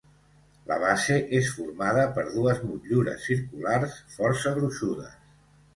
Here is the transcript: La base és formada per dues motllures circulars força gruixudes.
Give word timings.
La 0.71 0.77
base 0.83 1.17
és 1.41 1.51
formada 1.59 2.07
per 2.17 2.25
dues 2.31 2.65
motllures 2.71 3.23
circulars 3.29 4.03
força 4.19 4.57
gruixudes. 4.61 5.19